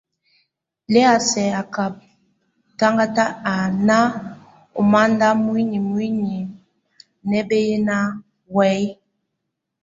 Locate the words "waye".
8.55-8.87